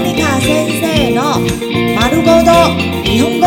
[0.00, 1.40] モニカ先生の
[1.96, 2.52] 丸ごと
[3.02, 3.46] 日本語。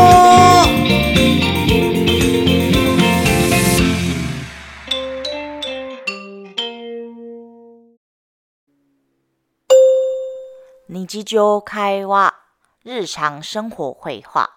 [10.89, 12.35] 日常会話、
[12.83, 14.51] 日常生活会話。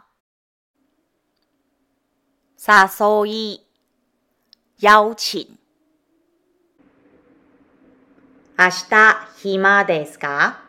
[2.58, 3.60] 誘い、
[4.80, 5.46] 邀請。
[8.58, 10.63] 明日暇ですか？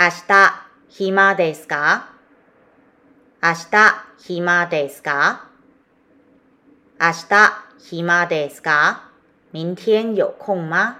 [0.00, 0.54] 明日
[0.88, 2.10] 暇ですか？
[3.42, 5.48] 明日暇ですか？
[7.00, 9.10] 明日暇ですか？
[9.52, 10.98] 明天有空吗？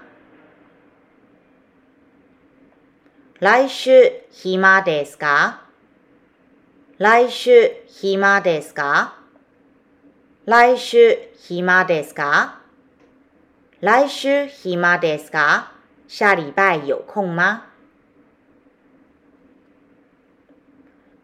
[3.39, 5.61] 来週暇ですか？
[6.97, 9.15] 来週暇ですか？
[10.45, 12.59] 来週暇ですか？
[13.79, 15.71] 来週暇ですか？
[16.09, 17.65] 下礼拜有空吗？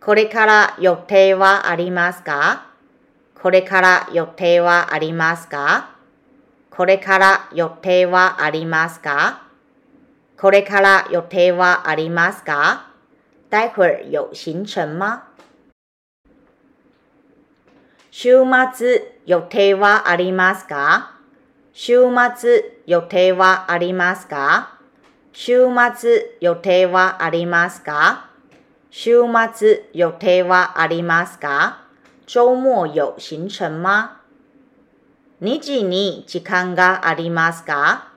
[0.05, 2.67] これから予定はありますか？
[3.41, 5.95] これから予定はありますか？
[6.69, 9.41] これから予定はありますか？
[10.37, 12.91] これから予定はありますか？
[13.49, 15.23] 待会儿有行程吗？
[18.11, 18.43] 週
[18.75, 21.13] 末予定はありますか？
[21.73, 22.01] 週
[22.37, 24.77] 末予定はありますか？
[25.33, 28.29] 週末予定はありますか？
[28.97, 31.83] 週末予定はありますか？
[32.27, 34.21] 周末有行程吗
[35.41, 38.13] ？2時に時間がありますか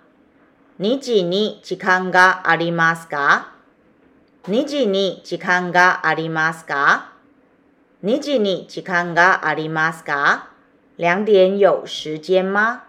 [0.78, 3.54] ？2時に時間がありますか
[4.46, 7.10] ?2 時に時間がありますか
[8.04, 10.50] ?2 時に時間がありますか？
[10.96, 12.84] 两点有時間吗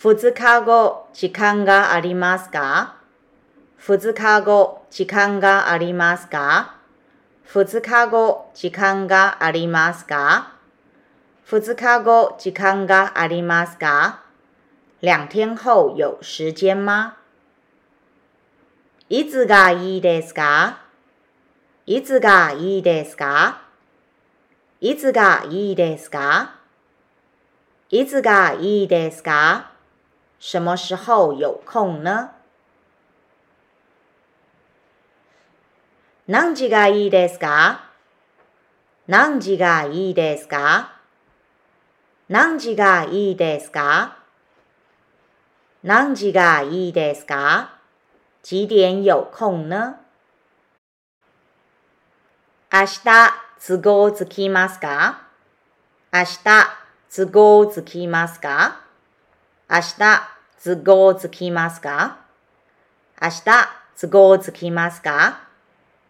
[0.00, 2.95] ？2日後時間がありますか？
[3.80, 6.76] ?2 日後時間がありますか
[7.48, 10.52] ?2 日後時間がありますか
[11.48, 14.22] ？2日後時間がありますか？
[15.02, 17.14] 两天後有時間嗎
[19.08, 20.80] いつがいいですか？
[21.86, 23.62] いつがいいですか？
[24.80, 26.56] いつがいいですか？
[27.90, 29.70] いつがいいですか？
[30.40, 32.35] 什麼時候有空呢？
[36.28, 37.84] 何時がいいですか？
[39.06, 40.96] 何時がいいですか？
[42.28, 44.16] 何時がいいですか？
[45.84, 47.78] 何時がいいですか？
[48.42, 50.00] 几点有空呢？
[52.72, 52.98] 明日
[53.64, 55.28] 都合つきますか？
[56.12, 56.36] 明日
[57.14, 58.80] 都合つきますか？
[59.70, 60.28] 明日
[60.64, 62.18] 都合つきますか？
[63.22, 63.44] 明日
[64.00, 65.45] 都合つきますか？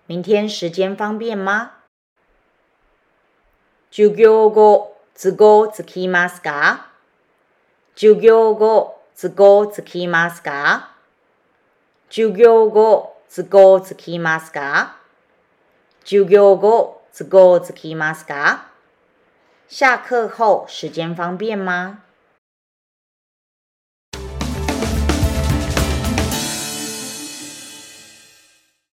[0.07, 1.71] 明天時間方便吗
[3.91, 6.87] 授業後都合つきますか
[7.95, 10.95] 授業後都合つきますか
[12.09, 14.97] 授業後都合つきますか
[16.03, 18.67] 授業後都合つきますか
[19.67, 22.03] 下課後時間方便吗